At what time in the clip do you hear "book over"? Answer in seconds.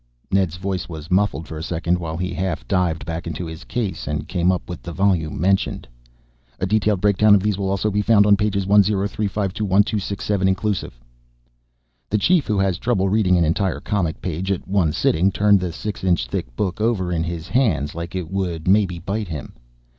16.55-17.11